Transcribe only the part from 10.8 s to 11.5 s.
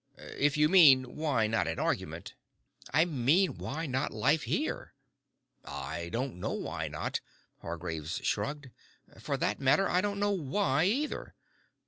either."